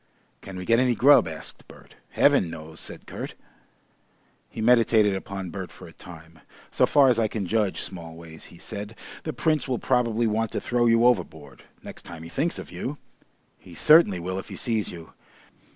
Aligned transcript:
"Can 0.41 0.57
we 0.57 0.65
get 0.65 0.79
any 0.79 0.95
grub?" 0.95 1.27
asked 1.27 1.67
Bert. 1.67 1.93
"Heaven 2.09 2.49
knows!" 2.49 2.79
said 2.79 3.05
Kurt. 3.05 3.35
He 4.49 4.59
meditated 4.59 5.13
upon 5.13 5.51
Bert 5.51 5.69
for 5.71 5.85
a 5.85 5.93
time. 5.93 6.39
"So 6.71 6.87
far 6.87 7.09
as 7.09 7.19
I 7.19 7.27
can 7.27 7.45
judge, 7.45 7.79
Smallways," 7.79 8.45
he 8.45 8.57
said, 8.57 8.95
"the 9.25 9.31
Prince 9.31 9.67
will 9.67 9.77
probably 9.77 10.25
want 10.25 10.49
to 10.53 10.59
throw 10.59 10.87
you 10.87 11.05
overboard 11.05 11.65
next 11.83 12.01
time 12.01 12.23
he 12.23 12.29
thinks 12.29 12.57
of 12.57 12.71
you. 12.71 12.97
He 13.59 13.75
certainly 13.75 14.19
will 14.19 14.39
if 14.39 14.49
he 14.49 14.55
sees 14.55 14.89
you.... 14.91 15.13